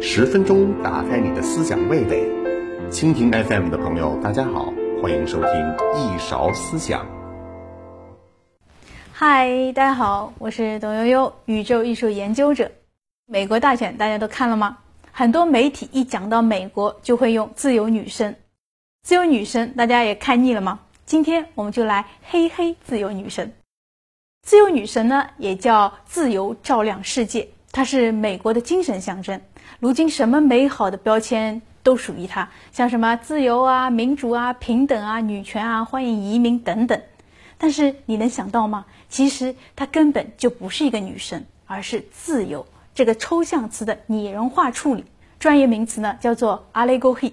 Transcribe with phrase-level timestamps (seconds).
[0.00, 2.26] 十分钟打开你的思想味蕾，
[2.90, 4.72] 蜻蜓 FM 的朋友，大家好，
[5.02, 5.50] 欢迎收听
[5.94, 7.06] 一勺思想。
[9.12, 12.70] 嗨，大家好，我是董悠悠，宇宙艺术研究者。
[13.26, 14.78] 美国大选大家都看了吗？
[15.12, 18.34] 很多媒体一讲到美国，就会用自由女神。
[19.02, 20.80] 自由女神大家也看腻了吗？
[21.04, 23.52] 今天我们就来黑黑自由女神。
[24.46, 29.40] 自由女神呢，也叫自由照亮世界，它是美国的精神象征。
[29.80, 37.02] 如今什么美好的标签都属于她，像什么自由啊、民主啊、平等啊、女权啊、欢迎移民等等。
[37.58, 38.86] 但是你能想到吗？
[39.08, 45.04] 其实她根本就不是一个女神，而是自由这个抽象词的拟人化处理，
[45.40, 47.32] 专业名词呢叫做 allegory，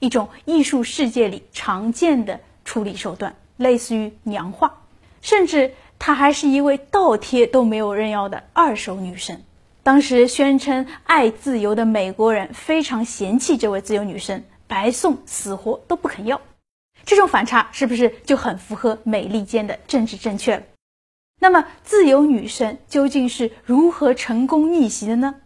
[0.00, 4.80] 一种艺术世界里常见的处理手段，类似于娘化。
[5.22, 5.72] 甚至
[6.04, 9.44] 她还是一位倒贴都没有人要的二手女神。
[9.84, 16.40] 当时宣称爱自由的美国人非常嫌弃这位自由女神，白送死活都不肯要。
[17.04, 20.64] 这种反差是不是就很符合美利坚的政治正确了？
[21.40, 25.36] 那么，自由女神究竟是如何成功逆袭的呢？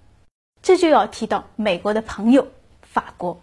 [0.63, 2.49] 这就要提到美国的朋友——
[2.81, 3.43] 法国。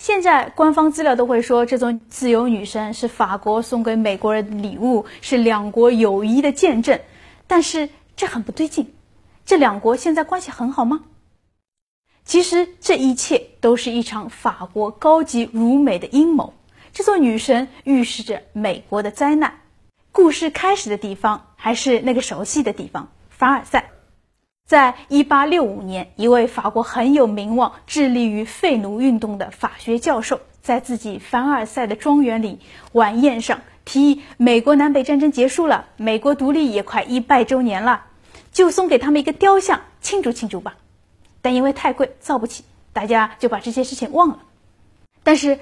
[0.00, 6.98] 现在官方资料都会说，这尊自由女神是法国送给美国人的礼物，是两国友谊的见证。
[7.46, 8.94] 但是这很不对劲。
[9.44, 11.02] 这两国现在关系很好吗？
[12.24, 16.54] 其实这一切都是一场法国高级如美的阴谋。
[16.94, 19.60] 这座女神预示着美国的灾难。
[20.12, 23.90] 故事开始的地方还是那个熟悉的地方——凡尔赛。
[24.70, 32.60] 在一八六五年，一位法国很有名望、致力于废奴运动的法学教授，在自己凡尔赛的庄园里
[32.92, 38.04] 晚宴上提议：美国南北战争结束了，美国独立也快一百周年了。
[38.52, 40.76] 就送给他们一个雕像庆祝庆祝吧，
[41.42, 42.62] 但因为太贵造不起，
[42.92, 44.38] 大家就把这些事情忘了。
[45.24, 45.58] 但是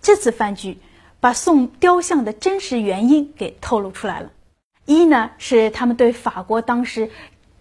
[0.00, 0.78] 这次饭局
[1.18, 4.30] 把送雕像的真实原因给透露出来了：
[4.86, 7.10] 一呢是他们对法国当时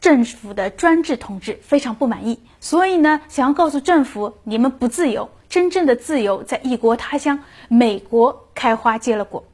[0.02, 9.46] 政府的专制统治非常不满意，所以呢想要告诉政府你们不自由，真正的自由在异国他乡美国开花结了果。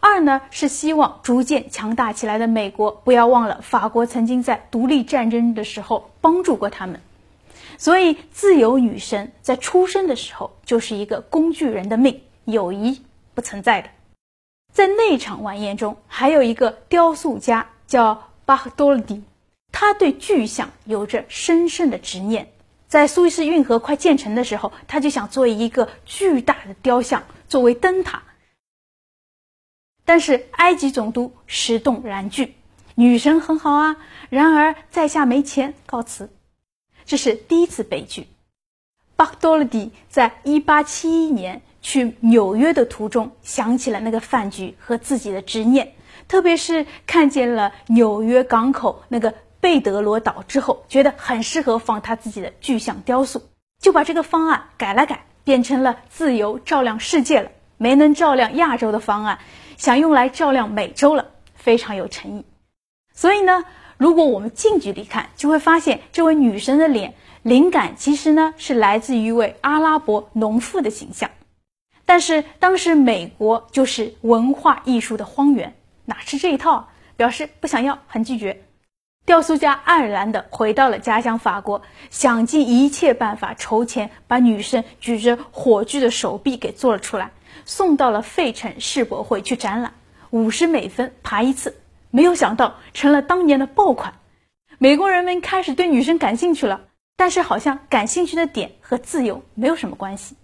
[0.00, 7.00] 二呢是希望逐渐强大起来的美国不要忘了法国曾经在独立战争的时候帮助过他们，
[7.78, 13.00] 所以自由女神在出生的时候就是一个工具人的命，友谊
[13.34, 13.88] 不存在的。
[14.72, 19.22] 在那场晚宴中，还有一个雕塑家叫巴赫多尔迪，
[19.80, 22.50] 他对巨像有着深深的执念。
[22.88, 28.24] 在苏伊士运河快建成的时候，他就想做一个巨大的雕像作为灯塔。
[30.04, 32.56] 但是埃及总督石动燃拒，
[32.96, 33.98] 女神很好啊，
[34.30, 36.28] 然而在下没钱，告辞。
[37.06, 38.26] 这是第一次悲剧。
[39.14, 45.94] 巴克多勒迪在一八七一年去纽约的途中，想起了那个饭局和自己的执念，
[46.26, 49.32] 特别是看见了纽约港口那个
[49.68, 53.42] 贝德罗岛之后，觉得很适合放他自己的巨像雕塑，
[53.78, 57.50] 就把这个方案改了改，变成了自由照亮世界了。
[57.76, 59.40] 没能照亮亚洲的方案。
[59.76, 62.46] 想用来照亮美洲了，非常有诚意。
[63.12, 63.66] 所以呢，
[63.98, 67.12] 如果我们近距离看，就会发现这位女神的脸
[67.42, 71.30] 灵感其实呢是来自于一位阿拉伯农妇的形象。
[72.06, 75.74] 但是当时美国就是文化艺术的荒原，
[76.06, 76.88] 哪吃这一套？
[77.18, 78.62] 表示不想要，很拒绝。
[79.28, 87.32] 雕塑家黯然的回到了家乡法国，想尽一切办法筹钱，把女神举着火炬的手臂给做了出来。
[87.66, 89.92] 送到了费城世博会去展览，
[90.30, 91.76] 五十美分爬一次，
[92.10, 94.14] 没有想到成了当年的爆款。
[94.78, 100.36] 美国人们开始对女生感兴趣了，但是好像感兴趣的点和自由没有什么关系。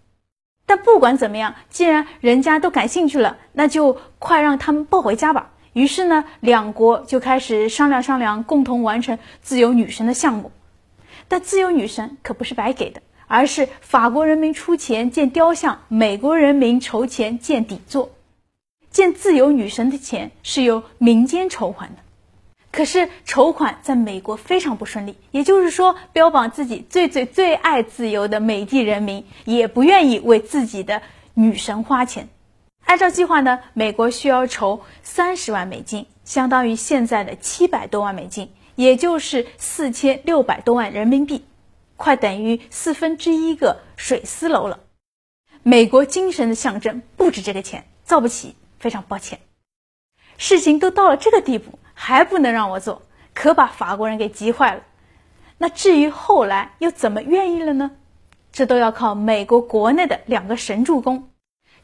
[0.67, 5.53] 但不管怎么样，既然人家都感兴趣了，那就快让他们抱回家吧。
[5.75, 10.51] 于是呢，两国就开始商量商量，共同完成自由女神的项目。
[11.29, 13.03] 但自由女神可不是白给的。
[13.27, 18.11] 而是法国人民出钱建雕像，美国人民筹钱建底座，
[18.91, 22.03] 建自由女神的钱是由民间筹款的。
[22.71, 31.01] 可是筹款在美国非常不顺利，也就是说，标榜自己最最最爱自由的美帝人民也不愿意为自己的
[31.33, 32.29] 女神花钱。
[32.85, 41.45] 按照计划呢，美国需要筹三十万美金，相当于现在的七百多万美金，也就是四千六百多万人民币。
[41.97, 44.81] 快等于四分之一个水丝楼了。
[45.63, 49.39] 美国精神的象征不值这个钱，造不起，非常抱歉。
[50.37, 53.03] 事情都到了这个地步，还不能让我做，
[53.33, 54.83] 可把法国人给急坏了。
[55.59, 57.93] 那至于后来又怎么愿意了呢？
[58.53, 61.31] 这都要靠美国国内的两个神助攻。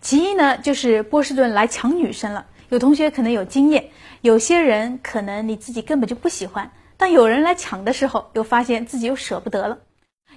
[0.01, 2.47] 其一呢，就是波士顿来抢女生了。
[2.71, 3.91] 有同学可能有经验，
[4.23, 9.79] 有些人可能你自己根本就不喜欢，但有人来抢的时候，又发现自己又舍不得了。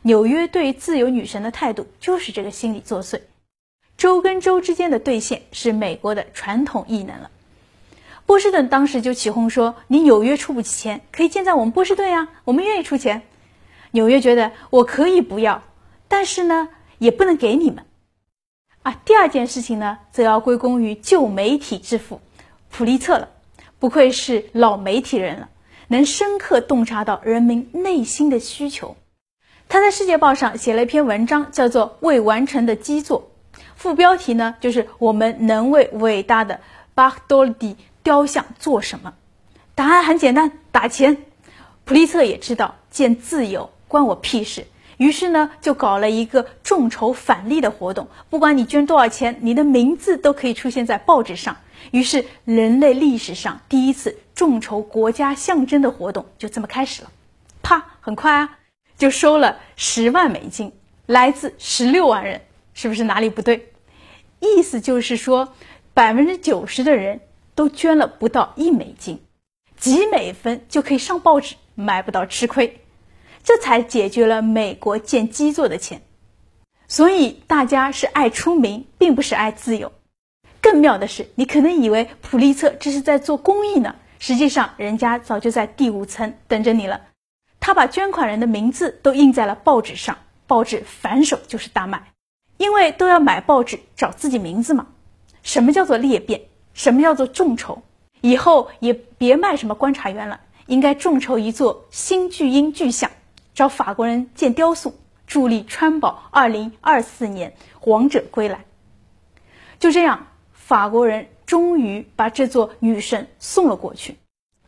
[0.01, 3.21] 纽约对自由女神的态度就是这个心理作祟。
[3.95, 7.29] 州跟州之间的兑现是美国的传统异能了。
[8.25, 13.21] 波士顿当时就起哄说：“你纽约出不起钱，可以建在我们波士顿呀，我们愿意出钱。”
[13.91, 15.61] 纽约觉得我可以不要，
[16.07, 17.85] 但是呢，也不能给你们。
[18.83, 22.19] 啊，第二件事情呢，则要归功于旧媒体之父
[22.69, 23.29] 普利策了。
[23.79, 25.49] 不愧是老媒体人了，
[25.87, 28.95] 能深刻洞察到人民内心的需求。
[29.69, 33.31] 他在《世界报》上写了一篇文章，叫做《未完成的基座》，
[33.75, 36.59] 副标题呢就是“我们能为伟大的
[36.93, 39.13] 巴赫多蒂雕像做什么？”
[39.75, 41.17] 答案很简单，打钱。
[41.85, 44.67] 普利策也知道建自由关我屁事。
[44.97, 51.55] 于是呢，就搞了一个众筹返利的活动，不管你捐多少钱，你的名字都可以出现在报纸上。
[51.91, 57.11] 于是，人类历史上第一次众筹国家象征的活动就这么开始了。
[57.61, 58.59] 啪，很快啊，
[58.97, 60.71] 就收了十万美金，
[61.07, 62.39] 来自十六万人，
[62.73, 63.73] 是不是哪里不对？
[64.39, 65.53] 意思就是说，
[65.93, 67.19] 百分之九十的人
[67.55, 69.21] 都捐了不到一美金，
[69.77, 72.81] 几美分就可以上报纸，买不到吃亏。
[73.43, 76.01] 这才解决了美国建基座的钱，
[76.87, 79.91] 所以大家是爱出名，并不是爱自由。
[80.61, 87.01] 更妙的是，你可能以为普利策这是在做公益呢，实际上人家早就在第五层等着你了。
[87.59, 90.17] 他把捐款人的名字都印在了报纸上，
[90.47, 92.11] 报纸反手就是大卖，
[92.57, 94.87] 因为都要买报纸找自己名字嘛。
[95.41, 96.41] 什么叫做裂变？
[96.73, 97.83] 什么叫做众筹？
[98.21, 103.11] 以后也别卖什么观察员了，应该众筹一座新巨婴巨像。
[103.53, 104.95] 找法国人建雕塑，
[105.27, 108.65] 助力川宝二零二四年王者归来。
[109.79, 114.17] 就这样，法国人终于把这座女神送了过去。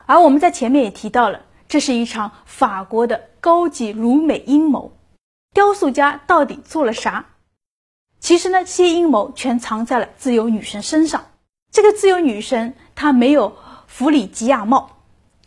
[0.06, 4.92] 而我们在前面也提到了，这是一场法国的高级辱美阴谋。
[5.54, 7.26] 雕塑家到底做了啥？
[8.20, 11.26] 其实呢，这些阴谋全藏在了自由女神身上。
[11.72, 13.58] 这个自由女神她没有
[13.88, 14.98] 弗里吉亚帽，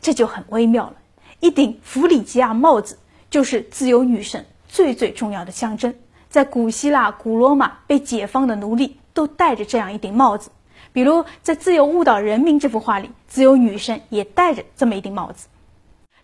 [0.01, 0.95] 这就很微妙了。
[1.41, 2.99] 一顶弗里吉亚帽子。
[3.31, 5.95] 就是自由女神最最重要的象征，
[6.31, 10.51] 在古希腊、古罗马被解放的奴隶都戴着这样一顶帽子。
[10.93, 15.49] 比如在《自由误导人民》这幅画里，自由女神也戴着这么一顶帽子。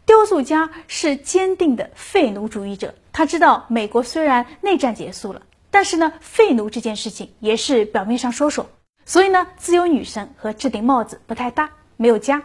[0.07, 8.69] 雕塑家是坚定的废奴主义者，他知道美国虽然内战结束了，但是呢，废奴这件事情也是表面上说说，
[9.05, 12.43] 所以呢，自由女神和这顶帽子不太搭，没有加。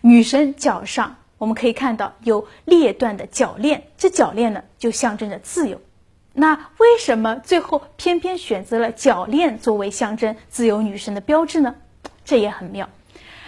[0.00, 1.16] 女神脚上。
[1.40, 5.80] 我们可以看到有裂断的铰链，这铰链呢就象征着自由。
[6.34, 11.76] 那为什么最后偏偏选择了铰链作为象征自由女神的标志呢？
[12.26, 12.90] 这也很妙，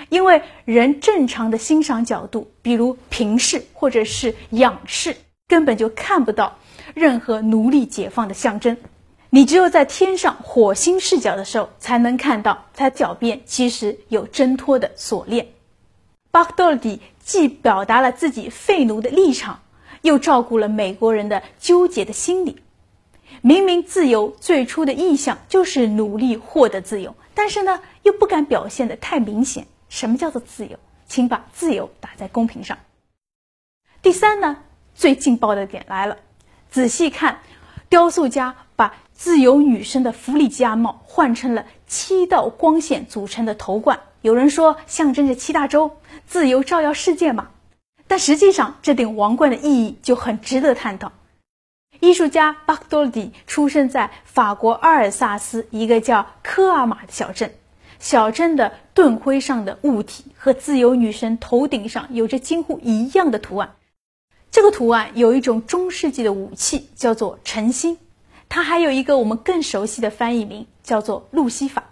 [0.09, 5.15] 因为人正常的欣赏角度，比如平视或者是仰视，
[5.47, 6.57] 根本就看不到
[6.95, 8.79] 任何奴隶解放的象征。
[9.29, 15.49] 你只有在天上火星视角的时候，才能看到它脚边其实有挣脱的锁链。
[16.31, 19.61] 巴赫多蒂既表达了自己废奴的立场，
[20.03, 22.61] 又照顾了美国人的纠结的心理。
[23.41, 29.67] 明明自由最初的意向就是努力获得自由，但是呢，又不敢表现的太明显。
[29.89, 30.79] 什么叫做自由？
[31.07, 32.79] 请把自由打在公屏上。
[34.01, 34.59] 第三呢，
[34.95, 36.17] 最劲爆的点来了，
[36.71, 37.41] 仔细看，
[37.89, 44.01] 雕塑家把自由女神的弗里吉亚帽换成了七道光线组成的头冠。
[44.23, 45.97] 有人说象征着七大洲，
[46.29, 47.49] 自由照耀世界嘛？
[48.07, 51.11] 但实际上，这顶王冠的意义就很值得探讨。
[51.99, 57.53] 艺术家巴克多蒂出生在法国阿尔萨斯一个叫科尔玛的小镇，
[57.99, 63.75] 小镇的盾徽上的物体和自由女神头顶上有着几乎一样的图案。
[64.53, 67.99] 这个图案有一种中世纪的武器，叫做晨星。
[68.49, 71.85] 它还有一个我们更熟悉的翻译名，叫做路西法。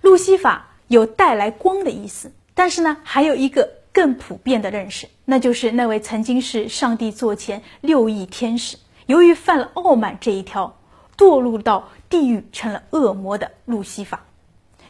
[0.00, 0.75] 路西法。
[0.88, 8.76] 有带来光的意思，但是呢，还有一个更普遍的认识，那就是那位曾经是上帝座前六翼天使，
[9.06, 10.78] 由于犯了傲慢这一条，
[11.16, 14.24] 堕入到地狱成了恶魔的路西法。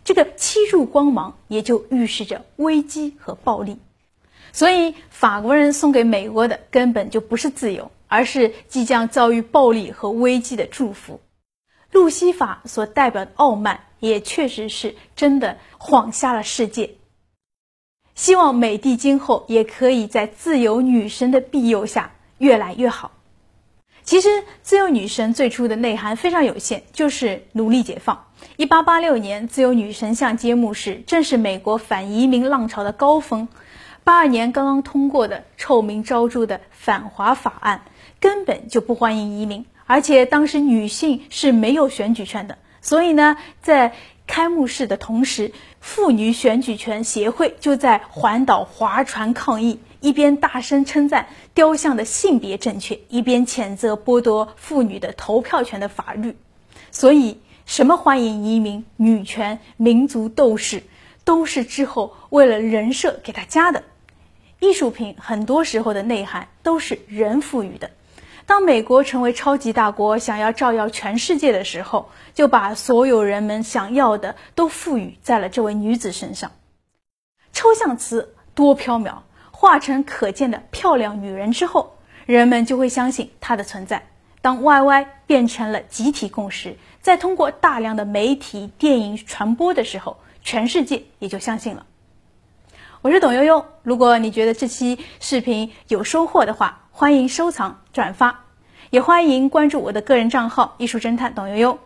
[0.04, 3.78] 这个七柱光芒也就预示着危机和暴力，
[4.52, 11.20] 所以法国人送给美国的根本就不是自由，而是即将遭遇暴力和危机的祝福。
[11.90, 13.80] 路西法所代表的傲慢。
[13.98, 16.90] 也确实是真的晃瞎了世界。
[18.14, 23.12] 希望美帝今后也可以在自由女神的庇佑下越来越好。
[24.04, 28.26] 其实，自由女神最初的内涵非常有限，就是奴隶解放。
[28.56, 33.48] 一八八六年，自由女神像揭幕时，正是美国反移民浪潮的高峰。
[34.04, 37.80] 八二年刚刚通过的臭名昭著的反华法案，
[38.20, 42.58] 根本就不欢迎移民，而且当时女性是没有选举权的。
[42.82, 43.94] 所以呢，在
[44.26, 49.80] 开幕式的同时，妇女选举权协会就在环岛划船抗议。
[50.00, 56.36] 一边大声称赞雕像的性别正确，一边谴责剥夺妇女的投票权的法律。
[56.92, 60.84] 所以，什么欢迎移民、女权、民族斗士，
[61.24, 63.82] 都是之后为了人设给他加的。
[64.60, 67.90] 艺术品很多时候的内涵都是人赋予的。
[68.46, 76.52] 当美国成为超级大国，想要照耀全世界的时候，就把所有人们想要的都赋予在了这位女子身上。
[77.52, 79.18] 抽象词多缥缈。
[79.58, 84.06] 化成可见的漂亮女人之后，人们就会相信她的存在。
[84.42, 91.86] 当 YY 变成了集体共识，再通过大量的媒体、电影传播的时候，全世界也就相信了。
[93.00, 98.46] 我是董悠悠，如果你觉得这期视频有收获的话，欢迎收藏、转发，
[98.88, 101.78] 也欢迎关注我的个人账号“艺术侦探董悠悠”，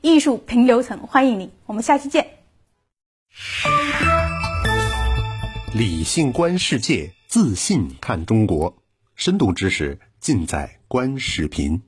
[0.00, 2.26] 艺术平流层，欢迎你，我们下期见。
[5.74, 8.74] 理性观世界，自信看中国。
[9.16, 11.82] 深度知识尽在观视频。